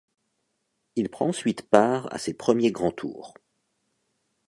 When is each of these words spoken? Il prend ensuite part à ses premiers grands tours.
Il 0.95 1.09
prend 1.09 1.27
ensuite 1.27 1.69
part 1.69 2.11
à 2.11 2.17
ses 2.17 2.33
premiers 2.33 2.71
grands 2.71 2.89
tours. 2.91 3.35